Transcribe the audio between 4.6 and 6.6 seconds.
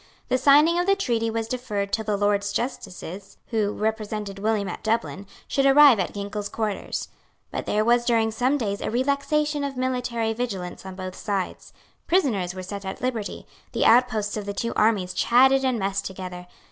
at Dublin, should arrive at Ginkell's